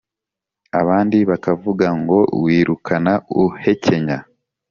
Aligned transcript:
Abandi 0.79 1.17
bakavuga 1.29 1.87
ngo 1.99 2.19
wirukana 2.43 3.13
uhekenya 3.43 4.17